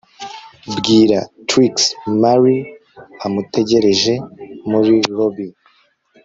Bwira 0.77 1.19
Trix 1.49 1.75
Mary 2.21 2.57
amutegereje 3.25 4.13
muri 4.69 4.93
lobby 5.15 5.47